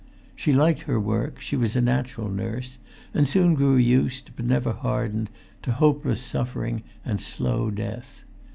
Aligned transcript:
She 0.35 0.51
liked 0.51 0.81
her 0.89 0.99
work; 0.99 1.39
she 1.39 1.55
was 1.55 1.75
a 1.75 1.79
natural 1.81 2.27
nurse, 2.27 2.79
and 3.13 3.29
soon 3.29 3.53
grew 3.53 3.75
used, 3.75 4.31
but 4.35 4.45
never 4.45 4.71
hardened, 4.73 5.29
to 5.61 5.73
hopeless 5.73 6.21
suffering 6.23 6.81
and 7.05 7.21
slow 7.21 7.69
death. 7.69 8.23